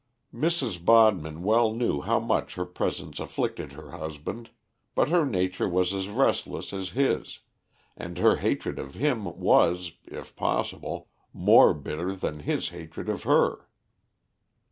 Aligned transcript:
Mrs. 0.33 0.83
Bodman 0.83 1.43
well 1.43 1.75
knew 1.75 2.01
how 2.01 2.19
much 2.19 2.55
her 2.55 2.65
presence 2.65 3.19
afflicted 3.19 3.73
her 3.73 3.91
husband, 3.91 4.49
but 4.95 5.09
her 5.09 5.27
nature 5.27 5.69
was 5.69 5.93
as 5.93 6.09
relentless 6.09 6.73
as 6.73 6.89
his, 6.97 7.41
and 7.95 8.17
her 8.17 8.37
hatred 8.37 8.79
of 8.79 8.95
him 8.95 9.25
was, 9.37 9.91
if 10.05 10.35
possible, 10.35 11.07
more 11.33 11.75
bitter 11.75 12.15
than 12.15 12.39
his 12.39 12.69
hatred 12.69 13.09
of 13.09 13.21
her. 13.21 13.67